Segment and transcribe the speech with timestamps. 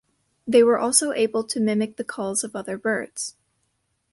[0.47, 3.35] They were also able to mimic the calls of other birds.